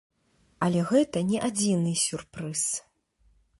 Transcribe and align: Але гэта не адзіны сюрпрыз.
Але 0.67 0.79
гэта 0.91 1.23
не 1.31 1.43
адзіны 1.49 1.93
сюрпрыз. 2.07 2.61